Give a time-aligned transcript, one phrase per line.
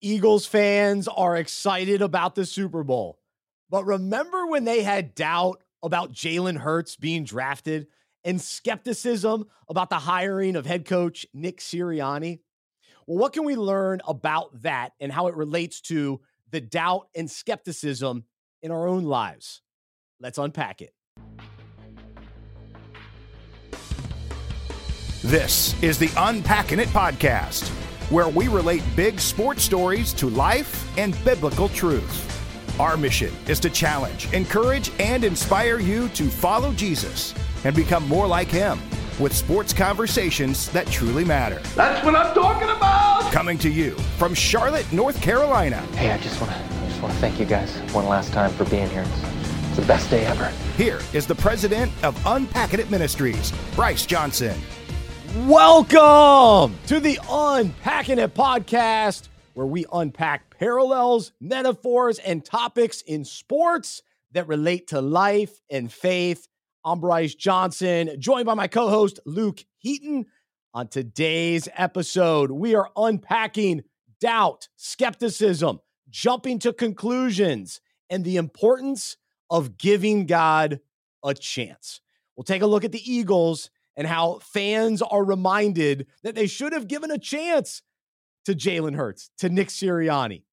[0.00, 3.18] Eagles fans are excited about the Super Bowl.
[3.68, 7.88] But remember when they had doubt about Jalen Hurts being drafted
[8.22, 12.40] and skepticism about the hiring of head coach Nick Sirianni?
[13.06, 16.20] Well, what can we learn about that and how it relates to
[16.50, 18.24] the doubt and skepticism
[18.62, 19.62] in our own lives?
[20.20, 20.94] Let's unpack it.
[25.24, 27.72] This is the Unpacking It podcast
[28.10, 32.24] where we relate big sports stories to life and biblical truth.
[32.80, 38.26] Our mission is to challenge, encourage, and inspire you to follow Jesus and become more
[38.26, 38.80] like him
[39.18, 41.60] with sports conversations that truly matter.
[41.74, 43.30] That's what I'm talking about.
[43.32, 45.78] Coming to you from Charlotte, North Carolina.
[45.96, 48.64] Hey, I just want to just want to thank you guys one last time for
[48.64, 49.02] being here.
[49.02, 50.46] It's, it's the best day ever.
[50.76, 54.58] Here is the president of Unpacking It Ministries, Bryce Johnson.
[55.36, 64.02] Welcome to the Unpacking It podcast, where we unpack parallels, metaphors, and topics in sports
[64.32, 66.48] that relate to life and faith.
[66.82, 70.24] I'm Bryce Johnson, joined by my co host, Luke Heaton.
[70.72, 73.84] On today's episode, we are unpacking
[74.22, 79.18] doubt, skepticism, jumping to conclusions, and the importance
[79.50, 80.80] of giving God
[81.22, 82.00] a chance.
[82.34, 86.72] We'll take a look at the Eagles and how fans are reminded that they should
[86.72, 87.82] have given a chance
[88.44, 90.44] to Jalen Hurts, to Nick Sirianni.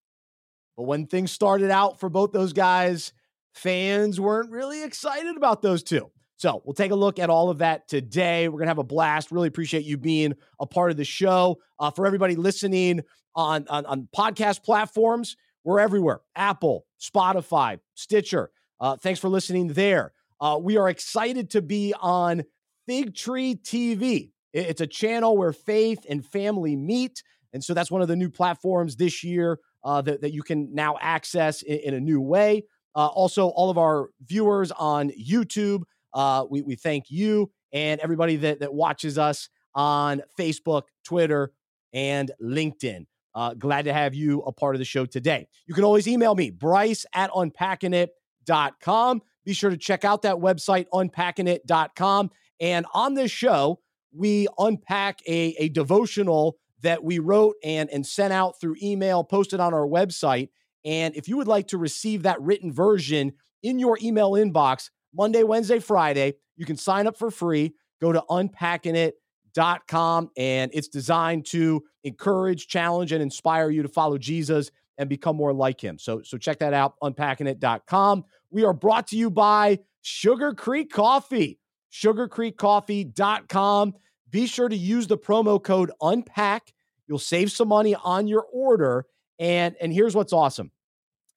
[0.75, 3.13] But when things started out for both those guys,
[3.53, 6.11] fans weren't really excited about those two.
[6.37, 8.49] So we'll take a look at all of that today.
[8.49, 9.31] We're going to have a blast.
[9.31, 11.59] Really appreciate you being a part of the show.
[11.79, 13.01] Uh, for everybody listening
[13.35, 18.49] on, on, on, podcast platforms, we're everywhere Apple, Spotify, Stitcher.
[18.79, 20.13] Uh, thanks for listening there.
[20.41, 22.43] Uh, we are excited to be on
[22.87, 24.31] Fig Tree TV.
[24.53, 27.23] It's a channel where faith and family meet.
[27.53, 30.73] And so that's one of the new platforms this year uh, that, that you can
[30.73, 32.63] now access in, in a new way.
[32.95, 35.83] Uh, also, all of our viewers on YouTube,
[36.13, 41.51] uh, we, we thank you and everybody that, that watches us on Facebook, Twitter,
[41.93, 43.05] and LinkedIn.
[43.35, 45.45] Uh, glad to have you a part of the show today.
[45.67, 49.21] You can always email me, bryce at unpackingit.com.
[49.43, 52.31] Be sure to check out that website, unpackingit.com.
[52.59, 53.79] And on this show,
[54.13, 59.59] we unpack a, a devotional that we wrote and, and sent out through email, posted
[59.59, 60.49] on our website.
[60.83, 63.33] And if you would like to receive that written version
[63.63, 67.73] in your email inbox Monday, Wednesday, Friday, you can sign up for free.
[68.01, 74.69] Go to unpackingit.com and it's designed to encourage, challenge, and inspire you to follow Jesus
[74.97, 75.97] and become more like him.
[75.97, 78.25] So, so check that out, unpackingit.com.
[78.51, 81.59] We are brought to you by Sugar Creek Coffee
[82.01, 83.93] sugarcreekcoffee.com.
[84.29, 86.73] Be sure to use the promo code UNPACK.
[87.07, 89.05] You'll save some money on your order.
[89.39, 90.71] And, and here's what's awesome.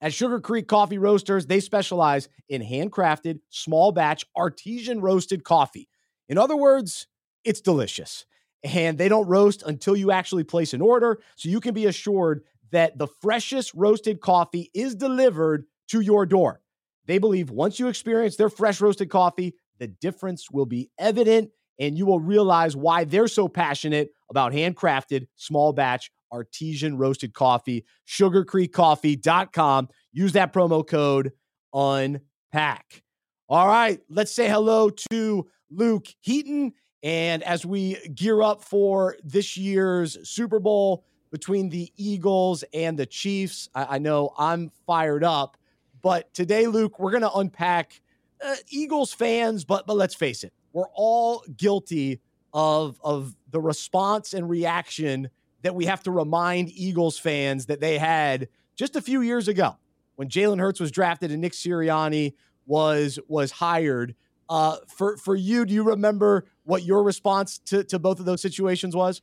[0.01, 5.89] At Sugar Creek Coffee Roasters, they specialize in handcrafted, small batch, artesian roasted coffee.
[6.29, 7.07] In other words,
[7.43, 8.25] it's delicious.
[8.63, 11.19] And they don't roast until you actually place an order.
[11.35, 16.61] So you can be assured that the freshest roasted coffee is delivered to your door.
[17.05, 21.97] They believe once you experience their fresh roasted coffee, the difference will be evident and
[21.97, 27.85] you will realize why they're so passionate about handcrafted, small batch, artesian roasted coffee.
[28.07, 29.89] SugarCreekCoffee.com.
[30.11, 31.31] Use that promo code
[31.73, 33.01] UNPACK.
[33.47, 36.73] All right, let's say hello to Luke Heaton.
[37.01, 43.05] And as we gear up for this year's Super Bowl between the Eagles and the
[43.05, 45.57] Chiefs, I, I know I'm fired up.
[46.01, 48.01] But today, Luke, we're going to unpack
[48.43, 52.21] uh, Eagles fans, but but let's face it, we're all guilty
[52.53, 55.29] of of the response and reaction
[55.61, 59.75] that we have to remind Eagles fans that they had just a few years ago
[60.15, 62.33] when Jalen Hurts was drafted and Nick Sirianni
[62.65, 64.15] was was hired.
[64.47, 68.41] Uh, for for you, do you remember what your response to to both of those
[68.41, 69.21] situations was?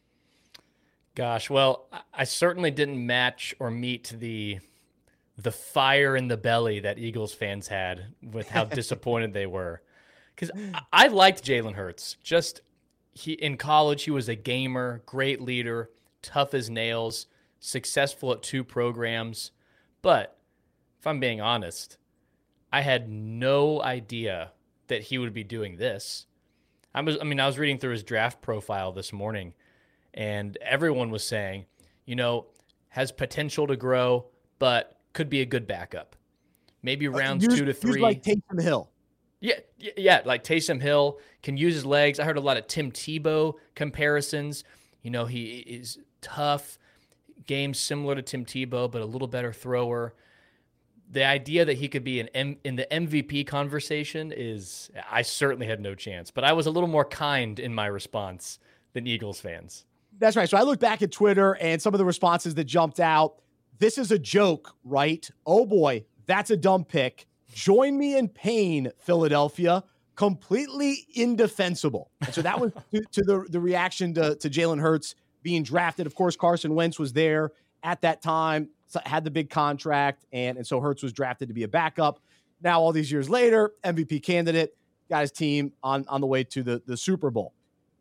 [1.14, 4.60] Gosh, well, I certainly didn't match or meet the
[5.38, 9.82] the fire in the belly that Eagles fans had with how disappointed they were.
[10.34, 10.50] Because
[10.92, 12.16] I, liked Jalen Hurts.
[12.22, 12.60] Just
[13.12, 15.90] he in college, he was a gamer, great leader,
[16.20, 17.26] tough as nails,
[17.58, 19.52] successful at two programs.
[20.02, 20.36] But
[20.98, 21.96] if I'm being honest,
[22.72, 24.52] I had no idea
[24.88, 26.26] that he would be doing this.
[26.94, 29.54] I was I mean, I was reading through his draft profile this morning,
[30.12, 31.66] and everyone was saying,
[32.04, 32.46] you know,
[32.88, 34.26] has potential to grow,
[34.58, 36.14] but could be a good backup.
[36.82, 38.00] Maybe uh, rounds use, two to three.
[38.00, 38.88] like Taysom Hill.
[39.40, 39.54] Yeah,
[39.96, 42.20] yeah, like Taysom Hill can use his legs.
[42.20, 44.62] I heard a lot of Tim Tebow comparisons.
[45.02, 46.78] You know, he is tough,
[47.46, 50.14] game similar to Tim Tebow, but a little better thrower.
[51.10, 55.66] The idea that he could be an M- in the MVP conversation is, I certainly
[55.66, 58.58] had no chance, but I was a little more kind in my response
[58.92, 59.84] than Eagles fans.
[60.18, 60.48] That's right.
[60.48, 63.36] So I looked back at Twitter and some of the responses that jumped out.
[63.78, 65.28] This is a joke, right?
[65.44, 67.26] Oh boy, that's a dumb pick.
[67.52, 69.84] Join me in pain, Philadelphia.
[70.14, 72.10] Completely indefensible.
[72.22, 76.06] And so that was to, to the, the reaction to, to Jalen Hurts being drafted.
[76.06, 77.52] Of course, Carson Wentz was there
[77.82, 78.70] at that time,
[79.04, 82.20] had the big contract, and, and so Hurts was drafted to be a backup.
[82.62, 84.74] Now, all these years later, MVP candidate,
[85.08, 87.52] got his team on, on the way to the, the Super Bowl.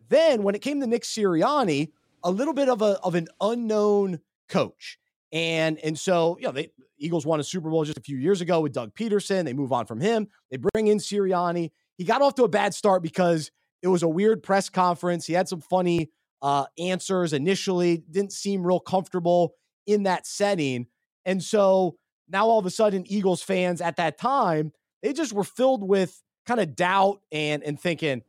[0.10, 1.92] Then, when it came to Nick Sirianni,
[2.24, 4.98] a little bit of a of an unknown coach.
[5.36, 6.64] And and so, you know,
[6.98, 9.44] Eagles won a Super Bowl just a few years ago with Doug Pederson.
[9.44, 10.30] They move on from him.
[10.50, 11.72] They bring in Sirianni.
[11.98, 13.52] He got off to a bad start because
[13.82, 15.26] it was a weird press conference.
[15.26, 16.10] He had some funny
[16.42, 19.56] uh, answers initially, didn't seem real comfortable
[19.86, 20.88] in that setting.
[21.26, 21.98] And so
[22.30, 24.72] now all of a sudden, Eagles fans at that time,
[25.04, 28.22] they just were filled with kind of doubt and and thinking,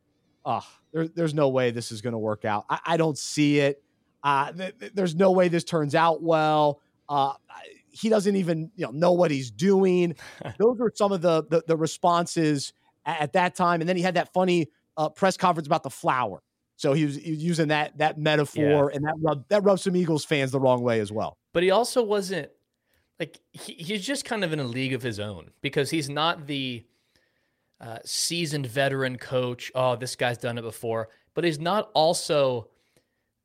[0.43, 2.65] oh, there, there's no way this is going to work out.
[2.69, 3.81] I, I, don't see it.
[4.23, 6.81] Uh, th- there's no way this turns out well.
[7.09, 7.33] Uh,
[7.89, 10.15] he doesn't even you know know what he's doing.
[10.59, 12.73] Those were some of the the, the responses
[13.05, 13.81] at, at, that time.
[13.81, 14.67] And then he had that funny
[14.97, 16.41] uh, press conference about the flower.
[16.75, 18.95] So he was, he was using that that metaphor, yeah.
[18.95, 21.37] and that rubbed, that rubbed some Eagles fans the wrong way as well.
[21.53, 22.49] But he also wasn't
[23.19, 26.45] like he, he's just kind of in a league of his own because he's not
[26.45, 26.85] the
[27.81, 29.71] uh, seasoned veteran coach.
[29.73, 32.69] Oh, this guy's done it before, but he's not also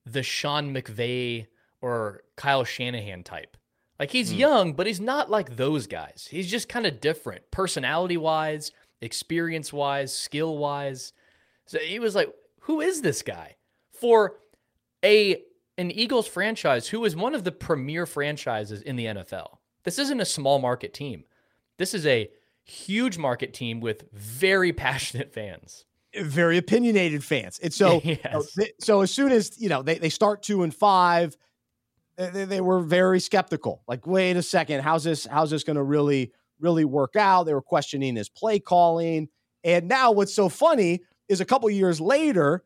[0.04, 1.46] the Sean McVay
[1.80, 3.56] or Kyle Shanahan type.
[4.00, 4.38] Like he's mm.
[4.38, 6.26] young, but he's not like those guys.
[6.28, 11.12] He's just kind of different, personality wise, experience wise, skill wise.
[11.66, 13.54] So he was like, who is this guy
[13.92, 14.34] for
[15.04, 15.40] a
[15.78, 19.58] an Eagles franchise who is one of the premier franchises in the NFL?
[19.84, 21.22] This isn't a small market team.
[21.78, 22.28] This is a
[22.64, 25.84] huge market team with very passionate fans
[26.14, 27.58] very opinionated fans.
[27.60, 28.58] And so, yes.
[28.80, 31.36] so as soon as you know they, they start two and five,
[32.16, 33.82] they, they were very skeptical.
[33.88, 37.44] Like, wait a second, how's this how's this going to really really work out?
[37.44, 39.28] They were questioning his play calling.
[39.64, 42.64] And now, what's so funny is a couple years later,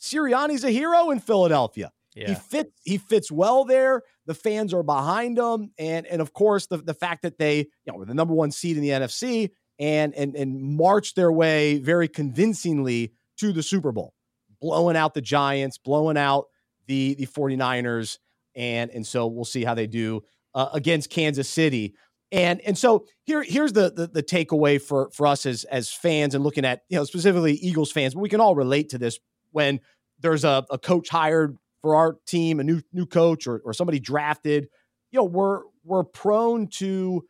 [0.00, 1.92] Sirianni's a hero in Philadelphia.
[2.14, 2.28] Yeah.
[2.28, 4.02] He fits he fits well there.
[4.24, 7.66] The fans are behind him, and and of course the the fact that they you
[7.86, 11.78] know were the number one seed in the NFC and and and marched their way
[11.78, 14.14] very convincingly to the Super Bowl,
[14.60, 16.46] blowing out the Giants, blowing out
[16.86, 18.18] the the 49ers,
[18.56, 20.22] and and so we'll see how they do
[20.54, 21.94] uh, against Kansas City.
[22.32, 26.34] And and so here here's the, the the takeaway for for us as as fans
[26.34, 29.18] and looking at you know specifically Eagles fans, but we can all relate to this
[29.52, 29.80] when
[30.18, 34.00] there's a, a coach hired for our team, a new new coach or or somebody
[34.00, 34.68] drafted,
[35.12, 37.24] you know, we're we're prone to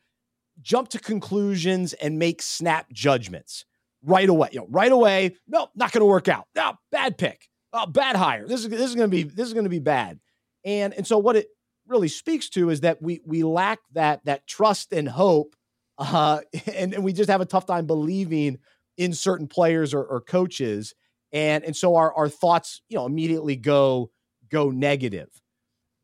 [0.63, 3.65] jump to conclusions and make snap judgments
[4.03, 4.49] right away.
[4.53, 6.47] You know, right away, no, not going to work out.
[6.55, 7.49] No, bad pick.
[7.73, 8.47] Oh, bad hire.
[8.47, 10.21] This is this is going to be this is going to be bad.
[10.67, 11.47] And and so what it
[11.87, 15.55] really speaks to is that we we lack that that trust and hope,
[15.97, 16.41] uh,
[16.75, 18.59] and, and we just have a tough time believing
[18.99, 20.93] in certain players or, or coaches.
[21.33, 24.11] And and so our our thoughts, you know, immediately go
[24.51, 25.29] go negative.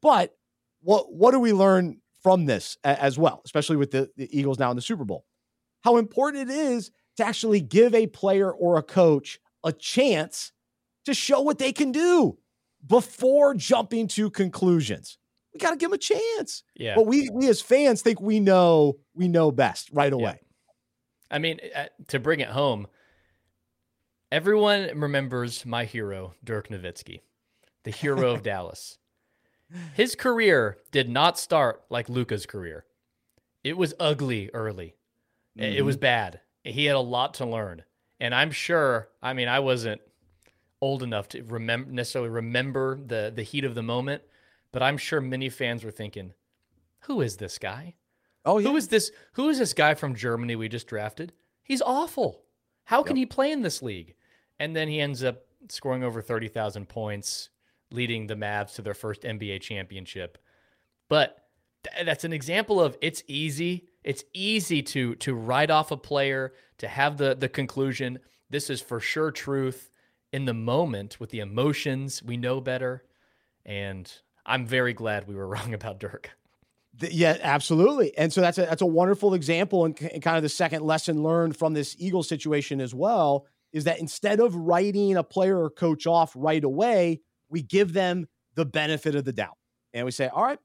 [0.00, 0.32] But
[0.80, 4.70] what what do we learn from this as well, especially with the, the Eagles now
[4.70, 5.24] in the Super Bowl?
[5.82, 10.52] How important it is to actually give a player or a coach a chance
[11.04, 12.38] to show what they can do
[12.86, 15.18] before jumping to conclusions.
[15.52, 16.62] We got to give them a chance.
[16.74, 16.94] Yeah.
[16.94, 20.40] But we we as fans think we know we know best right away.
[20.40, 21.36] Yeah.
[21.36, 22.86] I mean, uh, to bring it home,
[24.30, 27.20] everyone remembers my hero, Dirk Nowitzki
[27.84, 28.98] the hero of Dallas.
[29.94, 32.84] His career did not start like Luka's career.
[33.64, 34.96] It was ugly early.
[35.58, 35.76] Mm-hmm.
[35.78, 36.02] It was mm-hmm.
[36.02, 36.40] bad.
[36.64, 37.82] He had a lot to learn.
[38.20, 40.00] And I'm sure, I mean, I wasn't
[40.82, 44.22] old enough to remember necessarily remember the the heat of the moment,
[44.72, 46.34] but I'm sure many fans were thinking,
[47.02, 47.94] "Who is this guy?
[48.44, 48.68] Oh, yeah.
[48.68, 49.12] who is this?
[49.34, 51.32] Who is this guy from Germany we just drafted?
[51.62, 52.42] He's awful.
[52.84, 53.22] How can yep.
[53.22, 54.14] he play in this league?"
[54.58, 57.48] And then he ends up scoring over thirty thousand points,
[57.92, 60.36] leading the Mavs to their first NBA championship.
[61.08, 61.46] But
[61.84, 63.86] th- that's an example of it's easy.
[64.02, 68.18] It's easy to to write off a player, to have the the conclusion
[68.50, 69.91] this is for sure truth
[70.32, 73.04] in the moment with the emotions, we know better.
[73.64, 74.10] And
[74.46, 76.30] I'm very glad we were wrong about Dirk.
[77.00, 78.16] Yeah, absolutely.
[78.18, 81.56] And so that's a that's a wonderful example and, kind of the second lesson learned
[81.56, 86.06] from this Eagle situation as well is that instead of writing a player or coach
[86.06, 89.56] off right away, we give them the benefit of the doubt.
[89.94, 90.58] And we say, all right,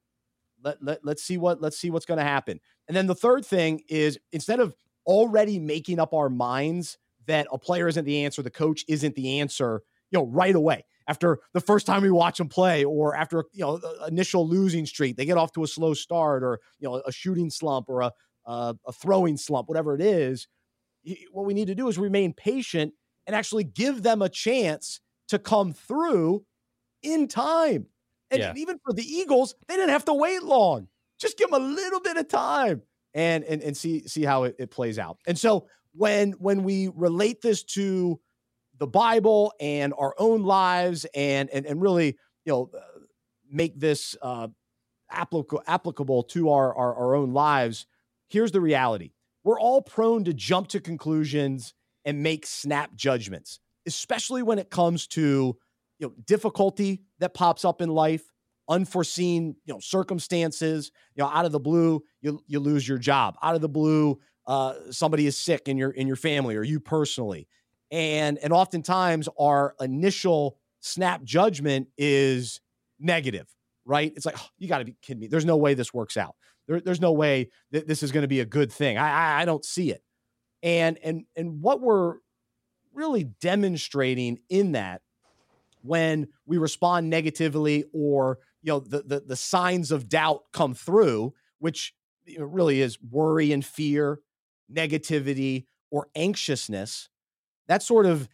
[0.62, 2.60] let, let, let's see what let's see what's going to happen.
[2.88, 4.74] And then the third thing is instead of
[5.06, 6.98] already making up our minds
[7.28, 10.84] that a player isn't the answer, the coach isn't the answer, you know, right away.
[11.06, 15.16] After the first time we watch them play or after you know initial losing streak
[15.16, 18.12] they get off to a slow start or you know a shooting slump or a,
[18.44, 20.48] a, a throwing slump whatever it is
[21.32, 22.92] what we need to do is remain patient
[23.26, 26.44] and actually give them a chance to come through
[27.02, 27.86] in time.
[28.30, 28.52] And yeah.
[28.56, 30.88] even for the eagles they didn't have to wait long.
[31.18, 32.82] Just give them a little bit of time
[33.14, 35.18] and and, and see see how it, it plays out.
[35.26, 38.20] And so when when we relate this to
[38.78, 42.80] the Bible and our own lives and and, and really, you know, uh,
[43.50, 44.48] make this uh,
[45.10, 47.86] applicable applicable to our, our our own lives.
[48.28, 49.12] Here's the reality:
[49.44, 55.06] we're all prone to jump to conclusions and make snap judgments, especially when it comes
[55.08, 55.56] to
[55.98, 58.22] you know difficulty that pops up in life
[58.68, 63.34] unforeseen you know circumstances you know out of the blue you you lose your job
[63.42, 66.80] out of the blue uh, somebody is sick in your in your family or you
[66.80, 67.46] personally.
[67.92, 72.60] And and oftentimes our initial snap judgment is
[72.98, 73.46] negative
[73.88, 74.12] right?
[74.14, 75.26] It's like oh, you got to be kidding me.
[75.26, 76.36] There's no way this works out.
[76.68, 78.98] There, there's no way that this is going to be a good thing.
[78.98, 80.02] I, I i don't see it.
[80.62, 82.16] And and and what we're
[82.92, 85.00] really demonstrating in that
[85.82, 91.32] when we respond negatively or you know the the, the signs of doubt come through
[91.60, 91.94] which
[92.38, 94.20] really is worry and fear
[94.72, 97.08] negativity or anxiousness
[97.68, 98.28] that's sort of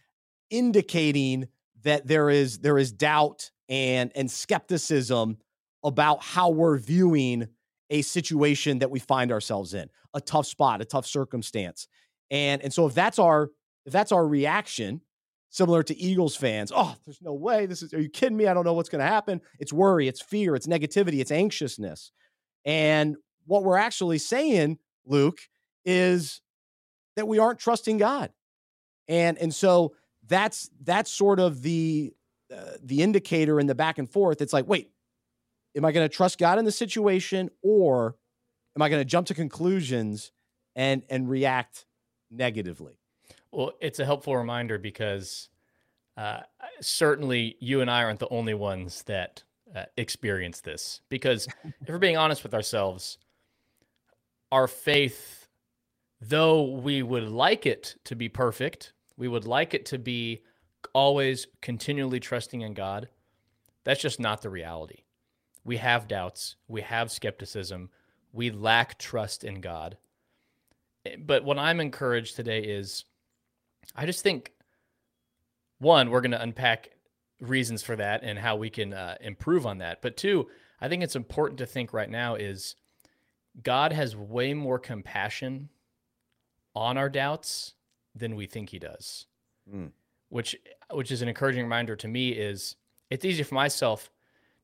[0.49, 1.47] indicating
[1.83, 5.37] that there is there is doubt and and skepticism
[5.83, 7.47] about how we're viewing
[7.91, 11.87] a situation that we find ourselves in a tough spot a tough circumstance.
[12.31, 13.51] And and so if that's our
[13.85, 15.01] if that's our reaction
[15.49, 18.47] similar to eagles fans oh there's no way this is are you kidding me?
[18.47, 19.41] I don't know what's going to happen.
[19.59, 22.11] It's worry it's fear it's negativity it's anxiousness.
[22.63, 25.39] And what we're actually saying luke
[25.85, 26.41] is
[27.15, 28.31] that we aren't trusting god
[29.07, 29.93] and and so
[30.27, 32.13] that's that's sort of the
[32.53, 34.41] uh, the indicator in the back and forth.
[34.41, 34.91] It's like, wait,
[35.75, 38.15] am I going to trust God in the situation, or
[38.75, 40.31] am I going to jump to conclusions
[40.75, 41.85] and and react
[42.31, 42.99] negatively?
[43.51, 45.49] Well, it's a helpful reminder because
[46.17, 46.41] uh,
[46.81, 51.01] certainly you and I aren't the only ones that uh, experience this.
[51.09, 51.47] Because
[51.81, 53.17] if we're being honest with ourselves,
[54.51, 55.44] our faith,
[56.21, 60.41] though we would like it to be perfect, we would like it to be
[60.93, 63.09] always continually trusting in God.
[63.83, 65.03] That's just not the reality.
[65.63, 67.89] We have doubts, we have skepticism,
[68.31, 69.97] we lack trust in God.
[71.19, 73.05] But what I'm encouraged today is
[73.95, 74.51] I just think
[75.79, 76.89] one, we're going to unpack
[77.39, 80.01] reasons for that and how we can uh, improve on that.
[80.01, 80.47] But two,
[80.79, 82.75] I think it's important to think right now is
[83.61, 85.69] God has way more compassion
[86.75, 87.73] on our doubts
[88.13, 89.27] than we think he does.
[89.73, 89.91] Mm.
[90.29, 90.55] Which
[90.91, 92.75] which is an encouraging reminder to me is
[93.09, 94.09] it's easy for myself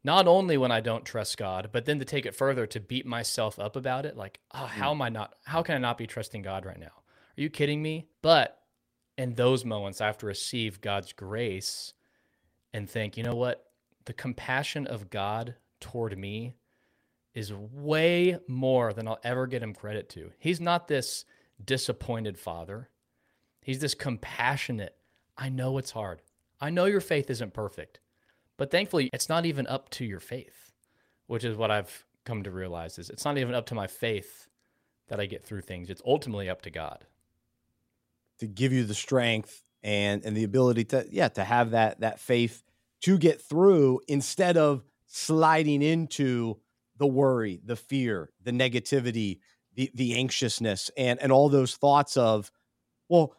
[0.03, 3.05] not only when I don't trust God, but then to take it further to beat
[3.05, 4.95] myself up about it like, "Oh, how mm.
[4.95, 6.87] am I not how can I not be trusting God right now?
[7.37, 8.59] Are you kidding me?" But
[9.17, 11.93] in those moments I have to receive God's grace
[12.73, 13.71] and think, "You know what?
[14.05, 16.55] The compassion of God toward me
[17.33, 20.31] is way more than I'll ever get him credit to.
[20.37, 21.25] He's not this
[21.65, 22.89] disappointed father.
[23.61, 24.95] He's this compassionate.
[25.37, 26.21] I know it's hard.
[26.59, 27.99] I know your faith isn't perfect,
[28.57, 30.71] but thankfully, it's not even up to your faith,
[31.27, 34.47] which is what I've come to realize is it's not even up to my faith
[35.07, 35.89] that I get through things.
[35.89, 37.05] It's ultimately up to God
[38.39, 42.19] to give you the strength and and the ability to yeah to have that that
[42.19, 42.63] faith
[43.01, 46.57] to get through instead of sliding into
[46.97, 49.39] the worry, the fear, the negativity,
[49.75, 52.51] the the anxiousness and and all those thoughts of
[53.09, 53.33] well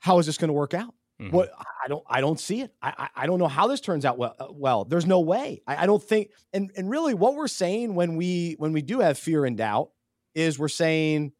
[0.00, 0.94] how is this going to work out?
[1.20, 1.34] Mm-hmm.
[1.34, 1.50] What
[1.84, 2.72] I don't I don't see it.
[2.80, 4.36] I, I don't know how this turns out well.
[4.38, 5.62] Uh, well, there's no way.
[5.66, 6.30] I, I don't think.
[6.52, 9.90] And and really, what we're saying when we when we do have fear and doubt
[10.36, 11.32] is we're saying,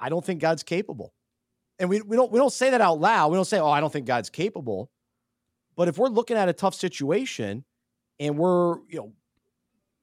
[0.00, 1.12] I don't think God's capable.
[1.78, 3.30] And we, we don't we don't say that out loud.
[3.30, 4.90] We don't say, oh, I don't think God's capable.
[5.76, 7.66] But if we're looking at a tough situation
[8.18, 9.12] and we're you know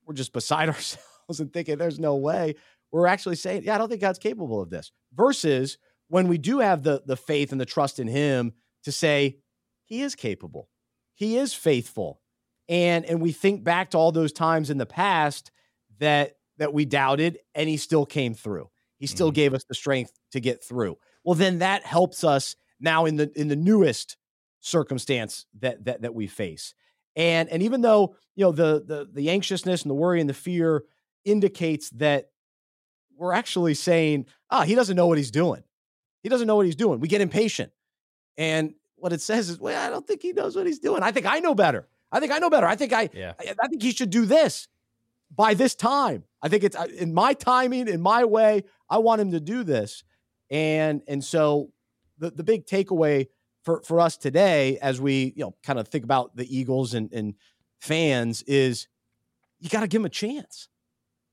[0.05, 2.53] we're just beside ourselves and thinking there's no way,
[2.93, 4.91] we're actually saying, yeah, I don't think God's capable of this.
[5.13, 9.39] Versus when we do have the the faith and the trust in him to say
[9.83, 10.69] he is capable.
[11.15, 12.21] He is faithful.
[12.69, 15.51] And and we think back to all those times in the past
[15.99, 18.69] that that we doubted and he still came through.
[18.99, 19.35] He still mm-hmm.
[19.35, 20.97] gave us the strength to get through.
[21.25, 24.17] Well, then that helps us now in the in the newest
[24.59, 26.75] circumstance that that that we face.
[27.15, 30.35] And and even though, you know, the the the anxiousness and the worry and the
[30.35, 30.83] fear
[31.25, 32.29] indicates that
[33.17, 35.63] we're actually saying, ah, oh, he doesn't know what he's doing.
[36.21, 36.99] He doesn't know what he's doing.
[36.99, 37.71] We get impatient.
[38.37, 41.03] And what it says is, well, I don't think he knows what he's doing.
[41.03, 41.87] I think I know better.
[42.11, 42.67] I think I know better.
[42.67, 43.33] I think I, yeah.
[43.39, 44.67] I, I think he should do this
[45.35, 46.23] by this time.
[46.41, 48.63] I think it's uh, in my timing, in my way.
[48.89, 50.03] I want him to do this.
[50.49, 51.71] And and so
[52.17, 53.27] the the big takeaway
[53.63, 57.11] for for us today, as we you know kind of think about the Eagles and
[57.11, 57.35] and
[57.79, 58.87] fans, is
[59.59, 60.69] you got to give him a chance.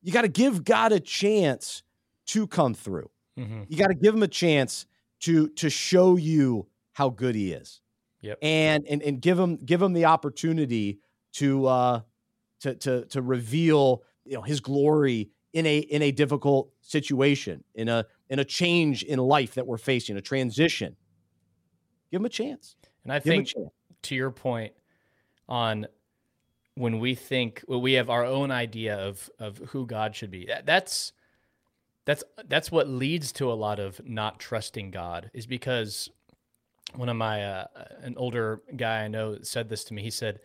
[0.02, 1.82] You got to give God a chance
[2.26, 3.10] to come through.
[3.38, 3.62] Mm-hmm.
[3.68, 4.86] You got to give him a chance
[5.20, 7.80] to to show you how good he is.
[8.22, 8.38] Yep.
[8.42, 11.00] And and and give him give him the opportunity
[11.34, 12.00] to uh
[12.60, 17.88] to to to reveal you know his glory in a in a difficult situation, in
[17.88, 20.96] a in a change in life that we're facing, a transition.
[22.10, 22.76] Give him a chance.
[23.04, 23.52] And I Give think
[24.02, 24.72] to your point
[25.48, 25.86] on
[26.74, 30.46] when we think well, we have our own idea of of who God should be.
[30.46, 31.12] That, that's
[32.04, 36.10] that's that's what leads to a lot of not trusting God is because
[36.94, 37.66] one of my uh,
[38.02, 40.02] an older guy I know said this to me.
[40.02, 40.40] He said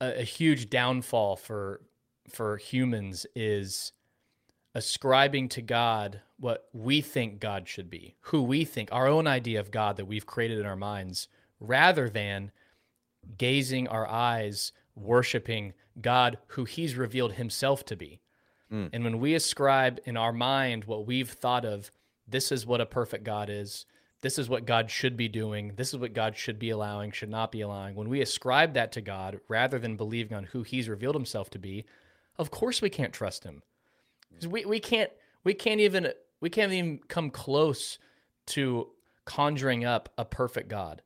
[0.00, 1.80] a, a huge downfall for
[2.28, 3.92] for humans is
[4.74, 9.58] ascribing to God what we think God should be, who we think, our own idea
[9.58, 11.28] of God that we've created in our minds,
[11.60, 12.50] rather than
[13.38, 18.20] gazing our eyes, worshiping God who He's revealed Himself to be.
[18.72, 18.90] Mm.
[18.92, 21.90] And when we ascribe in our mind what we've thought of,
[22.26, 23.86] this is what a perfect God is,
[24.22, 27.28] this is what God should be doing, this is what God should be allowing, should
[27.28, 30.88] not be allowing, when we ascribe that to God rather than believing on who He's
[30.88, 31.84] revealed Himself to be,
[32.38, 33.62] of course we can't trust Him.
[34.46, 35.10] We, we can't
[35.44, 37.98] we can't even we can't even come close
[38.48, 38.88] to
[39.24, 41.02] conjuring up a perfect God.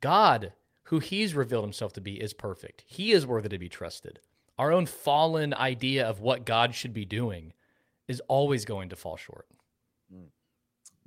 [0.00, 0.52] God,
[0.90, 2.82] who he's revealed himself to be, is perfect.
[2.84, 4.18] He is worthy to be trusted.
[4.58, 7.52] Our own fallen idea of what God should be doing
[8.08, 9.46] is always going to fall short.
[10.12, 10.24] Hmm.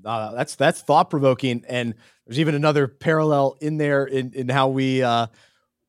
[0.06, 4.70] Uh, that's that's thought provoking, and there's even another parallel in there in in how
[4.70, 5.28] we uh,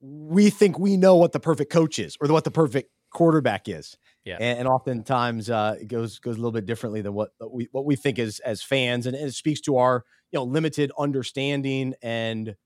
[0.01, 3.97] we think we know what the perfect coach is or what the perfect quarterback is.
[4.25, 7.69] Yeah, and, and oftentimes uh, it goes goes a little bit differently than what we
[7.71, 10.91] what we think as as fans, and, and it speaks to our you know limited
[10.99, 12.57] understanding and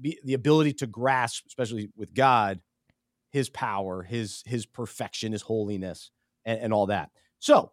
[0.00, 2.60] be, the ability to grasp, especially with God,
[3.30, 6.10] His power, His His perfection, His holiness,
[6.44, 7.10] and, and all that.
[7.38, 7.72] So,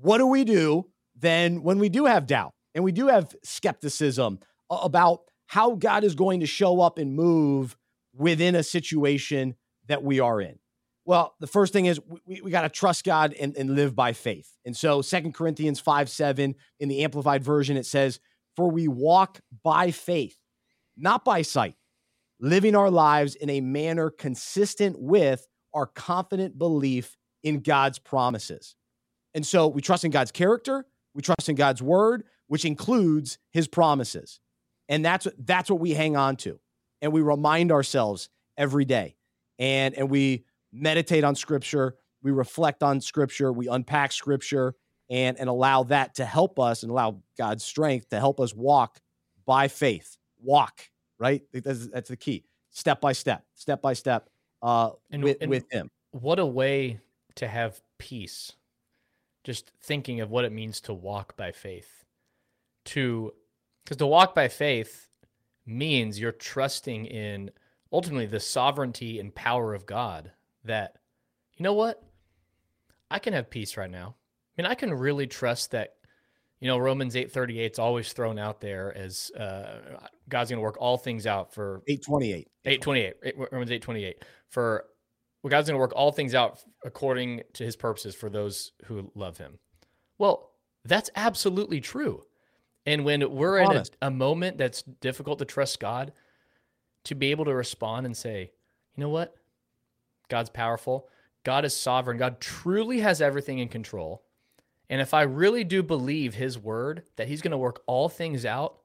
[0.00, 4.38] what do we do then when we do have doubt and we do have skepticism
[4.70, 7.76] about how God is going to show up and move
[8.14, 9.56] within a situation
[9.88, 10.58] that we are in?
[11.04, 14.12] Well, the first thing is we, we got to trust God and, and live by
[14.12, 14.56] faith.
[14.64, 18.20] And so Second Corinthians 5 7 in the Amplified Version, it says,
[18.54, 20.38] For we walk by faith,
[21.00, 21.76] not by sight,
[22.38, 28.76] living our lives in a manner consistent with our confident belief in God's promises.
[29.34, 30.84] And so we trust in God's character,
[31.14, 34.40] we trust in God's word, which includes his promises.
[34.88, 36.58] And that's that's what we hang on to.
[37.00, 39.16] And we remind ourselves every day.
[39.58, 44.74] And and we meditate on scripture, we reflect on scripture, we unpack scripture
[45.08, 49.00] and and allow that to help us and allow God's strength to help us walk
[49.46, 50.16] by faith.
[50.42, 50.82] Walk,
[51.18, 51.42] right?
[51.52, 52.44] That's, that's the key.
[52.70, 54.28] Step by step, step by step
[54.62, 55.90] uh and, with, and with him.
[56.12, 57.00] What a way
[57.36, 58.52] to have peace.
[59.44, 62.04] Just thinking of what it means to walk by faith.
[62.86, 63.32] To
[63.84, 65.08] because to walk by faith
[65.66, 67.50] means you're trusting in
[67.92, 70.30] ultimately the sovereignty and power of God
[70.64, 70.96] that,
[71.56, 72.02] you know what?
[73.10, 74.14] I can have peace right now.
[74.58, 75.94] I mean, I can really trust that,
[76.60, 80.76] you know, Romans 838 is always thrown out there as uh, God's going to work
[80.78, 82.48] all things out for 828.
[82.66, 83.36] 828.
[83.50, 84.24] Romans 828.
[84.48, 84.84] For
[85.42, 89.10] well, God's going to work all things out according to his purposes for those who
[89.14, 89.58] love him.
[90.18, 90.50] Well,
[90.84, 92.22] that's absolutely true.
[92.84, 96.12] And when we're in a, a, moment that's difficult to trust God,
[97.04, 98.50] to be able to respond and say,
[98.96, 99.34] you know what?
[100.28, 101.08] God's powerful.
[101.44, 102.18] God is sovereign.
[102.18, 104.22] God truly has everything in control.
[104.90, 108.44] And if I really do believe his word that he's going to work all things
[108.44, 108.80] out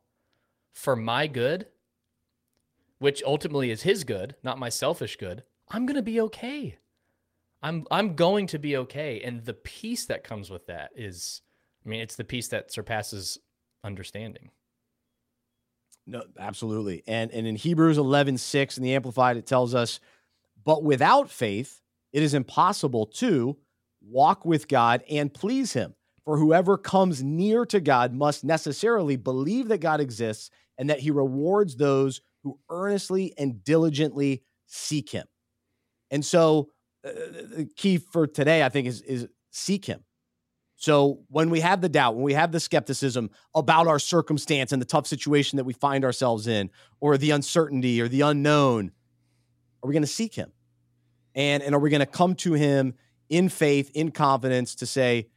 [0.71, 1.65] for my good,
[2.99, 6.77] which ultimately is his good, not my selfish good, I'm going to be okay.
[7.63, 9.21] I'm I'm going to be okay.
[9.21, 11.41] And the peace that comes with that is
[11.83, 13.39] I mean, it's the peace that surpasses
[13.83, 14.51] understanding.
[16.05, 17.01] No, absolutely.
[17.07, 19.99] And and in Hebrews 11, 6 in the Amplified, it tells us
[20.63, 21.81] but without faith,
[22.13, 23.57] it is impossible to
[24.09, 25.95] walk with God and please Him.
[26.23, 31.11] For whoever comes near to God must necessarily believe that God exists and that He
[31.11, 35.27] rewards those who earnestly and diligently seek Him.
[36.09, 36.69] And so
[37.05, 40.03] uh, the key for today, I think, is is seek Him.
[40.77, 44.81] So when we have the doubt, when we have the skepticism about our circumstance and
[44.81, 48.91] the tough situation that we find ourselves in, or the uncertainty or the unknown,
[49.81, 50.51] are we going to seek Him?
[51.35, 52.95] And and are we going to come to Him
[53.29, 55.27] in faith, in confidence, to say,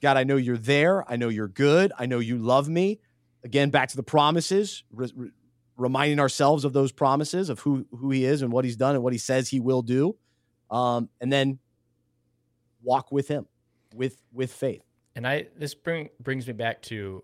[0.00, 1.10] God, I know you're there.
[1.10, 1.92] I know you're good.
[1.98, 3.00] I know you love me.
[3.44, 5.30] Again, back to the promises, re- re-
[5.76, 9.02] reminding ourselves of those promises of who who He is and what He's done and
[9.02, 10.16] what He says He will do
[10.72, 11.58] um, and then
[12.82, 13.46] walk with him
[13.94, 14.82] with with faith.
[15.14, 17.22] And I this bring brings me back to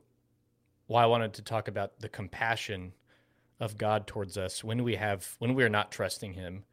[0.87, 2.93] why I wanted to talk about the compassion
[3.59, 6.65] of God towards us when we have when we are not trusting him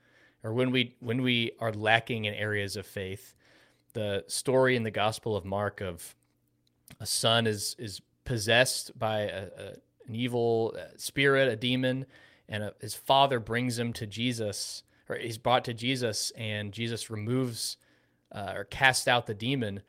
[0.45, 3.33] or when we when we are lacking in areas of faith.
[3.93, 6.15] The story in the Gospel of Mark of
[6.99, 9.67] a son is is possessed by a, a,
[10.07, 12.05] an evil uh, spirit, a demon,
[12.47, 17.09] and a, his father brings him to Jesus or he's brought to Jesus, and Jesus
[17.09, 17.77] removes
[18.31, 19.81] uh, or casts out the demon.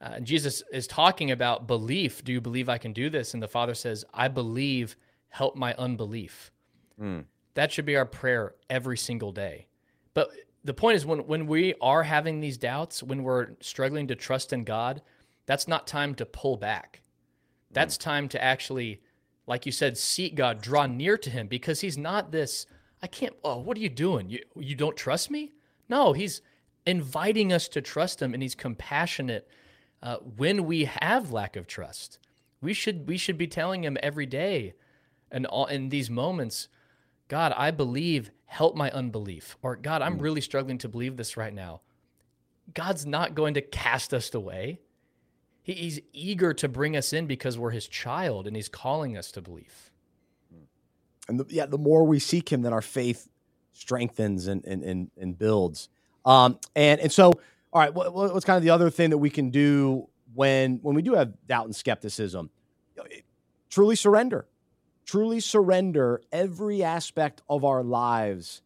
[0.00, 2.24] Uh, and Jesus is talking about belief.
[2.24, 3.34] Do you believe I can do this?
[3.34, 4.96] And the Father says, I believe,
[5.28, 6.50] help my unbelief.
[7.00, 7.24] Mm.
[7.54, 9.67] That should be our prayer every single day.
[10.18, 10.30] But
[10.64, 14.52] the point is, when, when we are having these doubts, when we're struggling to trust
[14.52, 15.00] in God,
[15.46, 17.02] that's not time to pull back.
[17.70, 18.00] That's mm.
[18.00, 19.00] time to actually,
[19.46, 22.66] like you said, seek God, draw near to Him, because He's not this
[23.02, 23.34] I can't.
[23.44, 24.28] Oh, what are you doing?
[24.28, 25.52] You you don't trust me?
[25.88, 26.42] No, he's
[26.86, 29.48] inviting us to trust him, and he's compassionate
[30.02, 32.18] uh, when we have lack of trust.
[32.60, 34.74] We should we should be telling him every day,
[35.30, 36.68] and all in these moments,
[37.28, 38.30] God, I believe.
[38.48, 40.22] Help my unbelief, or God, I'm mm.
[40.22, 41.80] really struggling to believe this right now.
[42.74, 44.80] God's not going to cast us away.
[45.62, 49.40] he's eager to bring us in because we're his child, and he's calling us to
[49.40, 49.88] believe
[51.28, 53.28] and the, yeah, the more we seek Him, then our faith
[53.72, 55.88] strengthens and and and, and builds.
[56.24, 57.32] Um, and and so,
[57.72, 60.94] all right, what, what's kind of the other thing that we can do when when
[60.94, 62.50] we do have doubt and skepticism?
[63.70, 64.46] Truly surrender,
[65.08, 68.60] truly surrender every aspect of our lives,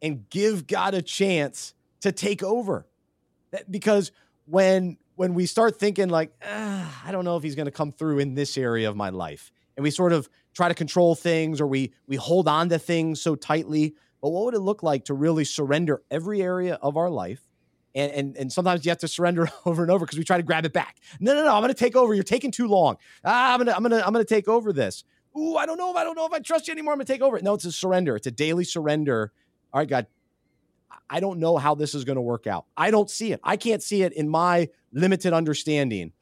[0.00, 2.86] and give God a chance to take over.
[3.70, 4.10] Because
[4.46, 7.92] when when we start thinking like, ah, I don't know if He's going to come
[7.92, 11.60] through in this area of my life, and we sort of try to control things
[11.60, 13.94] or we we hold on to things so tightly.
[14.22, 17.42] But what would it look like to really surrender every area of our life?
[17.94, 20.42] And and, and sometimes you have to surrender over and over because we try to
[20.42, 20.96] grab it back.
[21.20, 22.14] No, no, no, I'm gonna take over.
[22.14, 22.96] You're taking too long.
[23.22, 25.04] Ah, I'm gonna, I'm gonna, I'm gonna take over this.
[25.36, 26.92] Ooh, I don't know if I don't know if I trust you anymore.
[26.92, 27.40] I'm gonna take over.
[27.40, 28.16] No, it's a surrender.
[28.16, 29.32] It's a daily surrender.
[29.72, 30.06] All right, God,
[31.08, 32.66] I don't know how this is gonna work out.
[32.76, 33.40] I don't see it.
[33.42, 36.12] I can't see it in my limited understanding.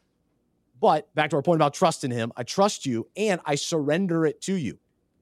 [0.80, 4.40] But back to our point about trusting him, I trust you and I surrender it
[4.42, 4.78] to you.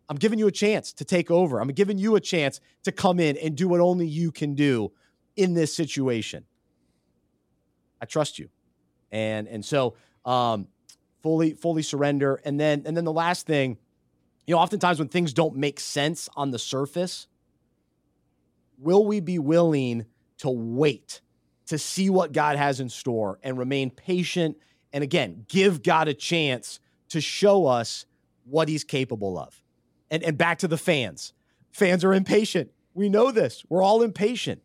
[0.09, 1.61] I'm giving you a chance to take over.
[1.61, 4.93] I'm giving you a chance to come in and do what only you can do
[5.37, 6.45] in this situation.
[8.01, 8.49] I trust you.
[9.11, 10.69] And and so um
[11.23, 13.79] fully fully surrender and then and then the last thing,
[14.47, 17.27] you know, oftentimes when things don't make sense on the surface,
[18.79, 20.07] will we be willing
[20.39, 21.21] to wait
[21.67, 24.57] to see what God has in store and remain patient
[24.93, 28.07] and again, give God a chance to show us
[28.45, 29.63] what he's capable of.
[30.11, 31.35] And, and back to the fans.
[31.71, 32.71] Fans are impatient.
[32.95, 33.65] We know this.
[33.69, 34.63] We're all impatient.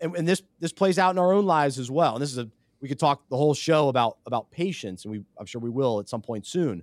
[0.00, 2.14] And, and this this plays out in our own lives as well.
[2.14, 5.22] And this is a we could talk the whole show about about patience, and we
[5.38, 6.82] I'm sure we will at some point soon.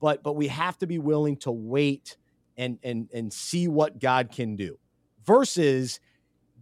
[0.00, 2.16] But but we have to be willing to wait
[2.56, 4.78] and and and see what God can do
[5.24, 6.00] versus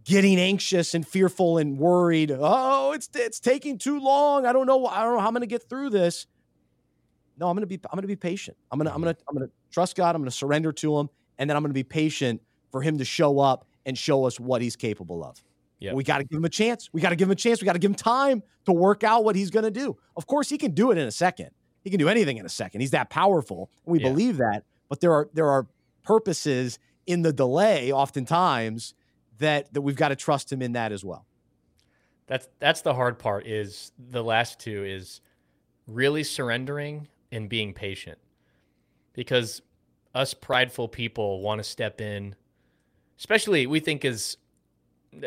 [0.03, 2.31] getting anxious and fearful and worried.
[2.37, 4.45] Oh, it's it's taking too long.
[4.45, 4.85] I don't know.
[4.85, 6.27] I don't know how I'm going to get through this.
[7.39, 8.57] No, I'm going to be I'm going to be patient.
[8.71, 10.15] I'm going to I'm going to I'm going to trust God.
[10.15, 12.97] I'm going to surrender to him and then I'm going to be patient for him
[12.97, 15.41] to show up and show us what he's capable of.
[15.79, 15.93] Yep.
[15.93, 16.89] We got to give him a chance.
[16.91, 17.61] We got to give him a chance.
[17.61, 19.95] We got to give him time to work out what he's going to do.
[20.15, 21.51] Of course, he can do it in a second.
[21.83, 22.81] He can do anything in a second.
[22.81, 23.69] He's that powerful.
[23.85, 24.09] We yeah.
[24.09, 24.63] believe that.
[24.89, 25.67] But there are there are
[26.03, 28.93] purposes in the delay oftentimes
[29.37, 31.25] that that we've got to trust him in that as well.
[32.25, 35.21] That's that's the hard part is the last two is
[35.85, 38.17] really surrendering and being patient.
[39.13, 39.61] Because
[40.13, 42.35] us prideful people want to step in,
[43.17, 44.37] especially we think as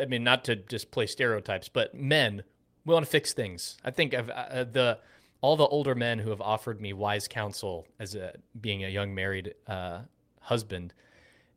[0.00, 2.42] I mean not to just play stereotypes, but men
[2.84, 3.76] we want to fix things.
[3.84, 4.98] I think of uh, the
[5.40, 9.14] all the older men who have offered me wise counsel as a being a young
[9.14, 10.00] married uh,
[10.40, 10.92] husband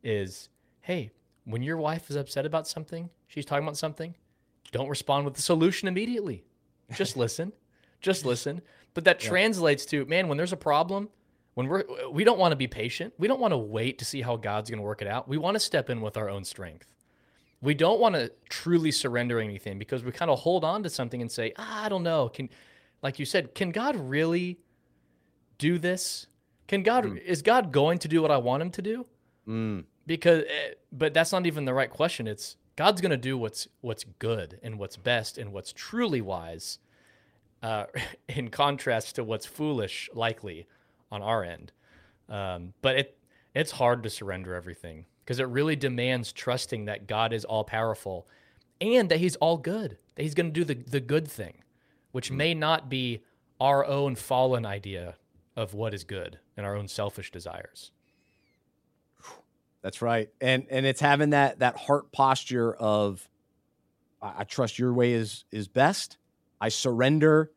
[0.02, 0.48] is,
[0.80, 1.10] hey,
[1.44, 4.14] when your wife is upset about something, she's talking about something,
[4.72, 6.44] don't respond with the solution immediately.
[6.94, 7.52] Just listen.
[8.00, 8.62] Just listen.
[8.94, 9.28] But that yeah.
[9.28, 11.08] translates to, man, when there's a problem,
[11.54, 13.14] when we're we don't want to be patient.
[13.18, 15.28] We don't want to wait to see how God's going to work it out.
[15.28, 16.86] We want to step in with our own strength.
[17.64, 21.22] We don't want to truly surrender anything because we kind of hold on to something
[21.22, 22.28] and say, ah, I don't know.
[22.28, 22.50] Can,
[23.02, 24.58] like you said, can God really
[25.56, 26.26] do this?
[26.68, 27.22] Can God, mm.
[27.24, 29.06] is God going to do what I want him to do?
[29.48, 29.84] Mm.
[30.06, 32.26] Because, eh, but that's not even the right question.
[32.26, 36.80] It's God's going to do what's, what's good and what's best and what's truly wise,
[37.62, 37.86] uh,
[38.28, 40.66] in contrast to what's foolish, likely
[41.10, 41.72] on our end.
[42.28, 43.18] Um, but it,
[43.54, 48.26] it's hard to surrender everything because it really demands trusting that God is all powerful
[48.80, 51.62] and that he's all good, that he's going to do the, the good thing,
[52.12, 52.36] which mm.
[52.36, 53.22] may not be
[53.60, 55.14] our own fallen idea
[55.56, 57.90] of what is good and our own selfish desires.
[59.82, 60.30] That's right.
[60.40, 63.26] And and it's having that that heart posture of
[64.20, 66.16] I, I trust your way is is best.
[66.60, 67.50] I surrender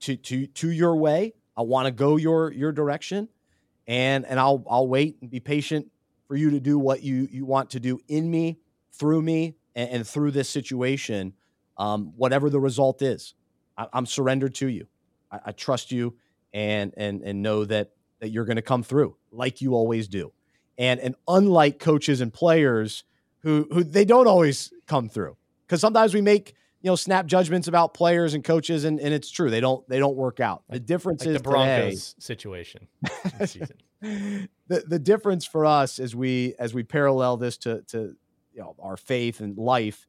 [0.00, 1.34] to to to your way.
[1.56, 3.28] I want to go your your direction
[3.86, 5.88] and and I'll I'll wait and be patient
[6.26, 8.58] for you to do what you you want to do in me,
[8.92, 11.34] through me, and, and through this situation,
[11.78, 13.34] um, whatever the result is.
[13.76, 14.86] I, am surrendered to you.
[15.30, 16.16] I, I, trust you,
[16.52, 20.32] and and and know that that you're going to come through like you always do.
[20.78, 23.04] And and unlike coaches and players
[23.46, 25.36] who who they don't always come through
[25.66, 29.30] because sometimes we make you know snap judgments about players and coaches and, and it's
[29.30, 32.88] true they don't they don't work out the difference like is the broncos today, situation
[34.68, 38.16] the the difference for us as we as we parallel this to to
[38.52, 40.06] you know our faith and life,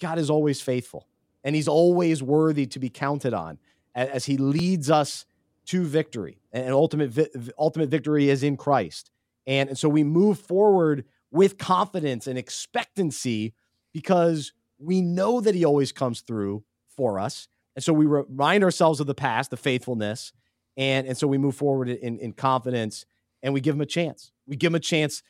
[0.00, 1.08] God is always faithful,
[1.42, 3.58] and He's always worthy to be counted on
[3.94, 5.26] as, as He leads us
[5.66, 6.38] to victory.
[6.52, 9.10] And ultimate vi- ultimate victory is in Christ,
[9.46, 13.54] and and so we move forward with confidence and expectancy
[13.92, 19.00] because we know that He always comes through for us, and so we remind ourselves
[19.00, 20.32] of the past, the faithfulness,
[20.76, 23.04] and and so we move forward in in confidence
[23.44, 24.32] and we give him a chance.
[24.48, 25.22] We give him a chance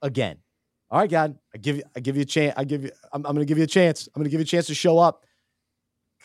[0.00, 0.38] again.
[0.90, 2.54] All right, God, I give you, I give you a chance.
[2.56, 4.08] I give you, I'm, I'm going to give you a chance.
[4.08, 5.26] I'm going to give you a chance to show up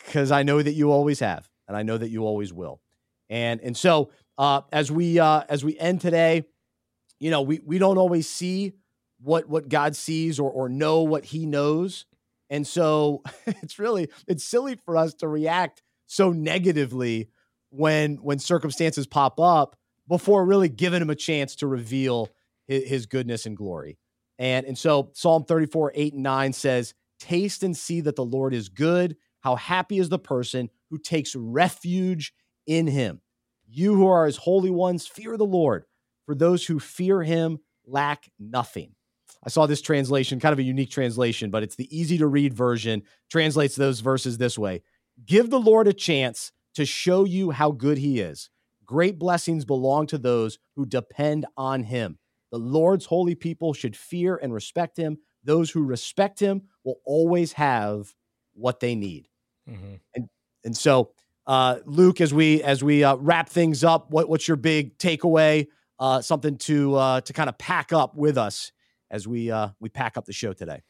[0.06, 2.80] because I know that you always have, and I know that you always will.
[3.28, 6.44] And and so uh, as we uh, as we end today,
[7.18, 8.72] you know, we we don't always see
[9.20, 12.06] what what God sees or or know what He knows,
[12.48, 17.28] and so it's really it's silly for us to react so negatively
[17.70, 19.76] when when circumstances pop up
[20.08, 22.28] before really giving him a chance to reveal
[22.66, 23.98] his, his goodness and glory.
[24.38, 28.52] And, and so Psalm 34, 8 and 9 says, Taste and see that the Lord
[28.52, 29.16] is good.
[29.40, 32.34] How happy is the person who takes refuge
[32.66, 33.20] in him.
[33.66, 35.84] You who are his holy ones, fear the Lord.
[36.26, 38.94] For those who fear him lack nothing.
[39.44, 42.54] I saw this translation, kind of a unique translation, but it's the easy to read
[42.54, 43.02] version.
[43.30, 44.82] Translates those verses this way
[45.24, 48.50] Give the Lord a chance to show you how good he is.
[48.84, 52.18] Great blessings belong to those who depend on him.
[52.50, 55.18] The Lord's holy people should fear and respect him.
[55.42, 58.14] Those who respect him will always have
[58.54, 59.28] what they need.
[59.68, 59.94] Mm-hmm.
[60.14, 60.28] And
[60.64, 61.10] and so,
[61.46, 65.66] uh, Luke, as we as we uh, wrap things up, what, what's your big takeaway?
[65.98, 68.72] Uh, something to uh, to kind of pack up with us
[69.10, 70.82] as we uh, we pack up the show today.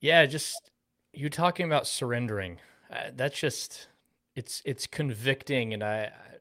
[0.00, 0.70] Yeah, just
[1.12, 2.58] you talking about surrendering.
[2.92, 3.88] Uh, that's just
[4.34, 6.36] it's it's convicting, and I I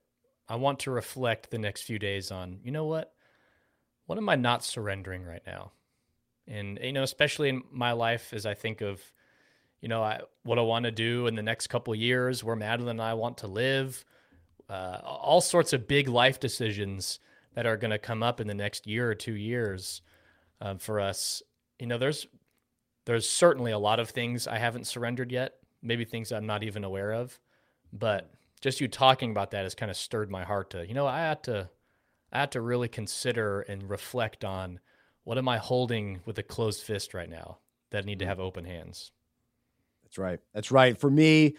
[0.56, 3.14] want to reflect the next few days on, you know what?
[4.06, 5.72] What am I not surrendering right now?
[6.48, 9.02] And, you know, especially in my life, as I think of,
[9.80, 13.00] you know, I, what I want to do in the next couple years, where Madeline
[13.00, 14.04] and I want to live,
[14.70, 17.20] uh, all sorts of big life decisions
[17.54, 20.02] that are going to come up in the next year or two years
[20.62, 21.42] uh, for us.
[21.80, 22.28] You know, there's
[23.06, 26.86] there's certainly a lot of things I haven't surrendered yet, maybe things I'm not even
[26.86, 27.38] aware of,
[27.92, 28.32] but
[28.64, 31.20] just you talking about that has kind of stirred my heart to, you know, I
[31.20, 31.70] had to,
[32.32, 34.80] I had to really consider and reflect on
[35.26, 37.58] what am I holding with a closed fist right now
[37.92, 38.30] that need to mm.
[38.30, 39.12] have open hands.
[40.04, 40.40] That's right.
[40.54, 40.98] That's right.
[40.98, 41.58] For me,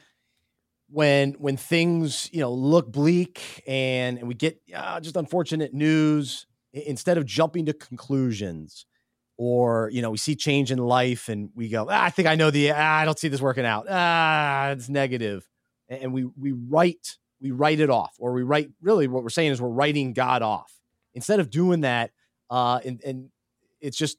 [0.88, 6.46] when when things you know look bleak and and we get uh, just unfortunate news,
[6.72, 8.86] instead of jumping to conclusions,
[9.36, 12.34] or you know we see change in life and we go, ah, I think I
[12.34, 13.86] know the, ah, I don't see this working out.
[13.90, 15.46] Ah, it's negative
[15.88, 19.52] and we we write we write it off, or we write really what we're saying
[19.52, 20.72] is we're writing God off.
[21.14, 22.10] Instead of doing that,
[22.50, 23.30] uh, and and
[23.80, 24.18] it's just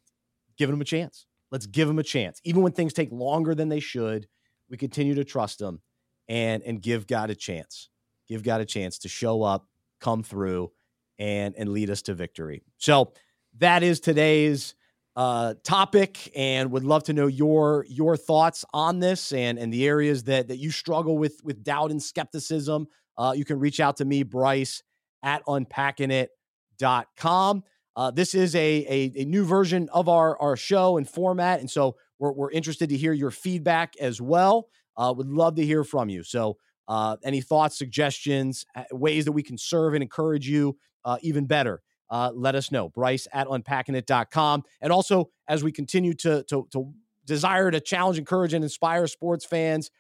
[0.58, 1.26] giving him a chance.
[1.52, 4.28] Let's give him a chance, even when things take longer than they should.
[4.70, 5.82] We continue to trust him
[6.28, 7.90] and and give God a chance.
[8.28, 9.68] Give God a chance to show up,
[10.00, 10.72] come through,
[11.20, 12.64] and and lead us to victory.
[12.78, 13.14] So
[13.60, 14.76] that is today's
[15.16, 19.88] uh, topic and would love to know your your thoughts on this and and the
[19.88, 22.88] areas that that you struggle with with doubt and skepticism.
[23.18, 24.84] Uh, you can reach out to me, Bryce,
[25.24, 27.64] at unpackingit.com.
[27.96, 31.62] Uh, this is a, a, a new version of our, our show and format.
[31.62, 34.68] And so We're, we're interested to hear your feedback as well.
[34.98, 36.24] Uh, would love to hear from you.
[36.24, 41.46] So, uh, any thoughts, suggestions, ways that we can serve and encourage you uh, even
[41.46, 41.82] better?
[42.16, 42.88] Uh, let us know.
[42.88, 44.64] Bryce at unpackingit.com.
[44.80, 46.94] And also, as we continue to, to, to
[47.26, 49.92] desire to challenge, encourage, and inspire sports fans,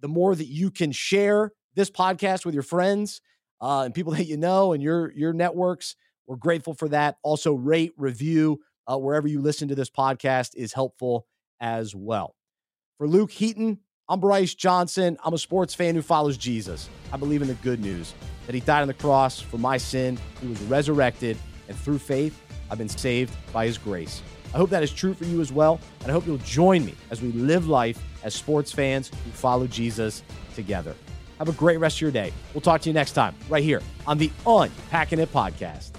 [0.00, 3.20] the more that you can share this podcast with your friends
[3.60, 7.18] uh, and people that you know and your your networks, we're grateful for that.
[7.22, 11.26] Also, rate, review uh, wherever you listen to this podcast is helpful
[11.60, 12.34] as well.
[12.96, 15.18] For Luke Heaton, I'm Bryce Johnson.
[15.22, 16.88] I'm a sports fan who follows Jesus.
[17.12, 18.14] I believe in the good news
[18.46, 21.36] that he died on the cross for my sin, he was resurrected,
[21.68, 24.22] and through faith, I've been saved by his grace.
[24.52, 26.94] I hope that is true for you as well, and I hope you'll join me
[27.10, 30.22] as we live life as sports fans who follow Jesus
[30.54, 30.94] together.
[31.38, 32.32] Have a great rest of your day.
[32.52, 35.90] We'll talk to you next time, right here on the Unpacking It podcast.